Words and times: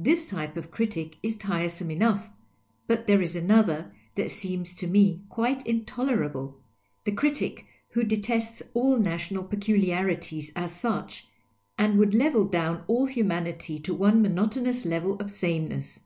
Tliis 0.00 0.26
type 0.26 0.56
of 0.56 0.70
critic 0.70 1.18
is 1.22 1.36
tiresome 1.36 1.90
enough; 1.90 2.30
but 2.86 3.06
there 3.06 3.20
is 3.20 3.36
another 3.36 3.94
that 4.14 4.30
seems 4.30 4.72
to 4.76 4.86
me 4.86 5.20
quite 5.28 5.66
intolerable, 5.66 6.58
the 7.04 7.12
critic 7.12 7.66
who 7.90 8.04
detests 8.04 8.62
all 8.72 8.98
national 8.98 9.44
peculiarities 9.44 10.50
as 10.56 10.72
sucli, 10.72 11.24
and 11.76 11.98
would 11.98 12.14
level 12.14 12.46
down 12.46 12.84
all 12.86 13.04
humanity 13.04 13.78
to 13.80 13.92
one 13.92 14.22
monotonous 14.22 14.86
level 14.86 15.20
of 15.20 15.30
sameness. 15.30 16.00